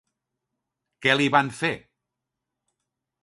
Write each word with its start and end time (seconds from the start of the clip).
Què 1.05 1.15
li 1.19 1.27
van 1.37 1.53
fer? 1.59 1.73